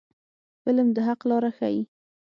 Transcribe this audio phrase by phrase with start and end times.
[0.63, 1.81] فلم د حق لاره ښيي